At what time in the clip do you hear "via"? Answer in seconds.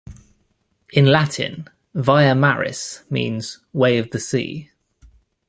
1.93-2.33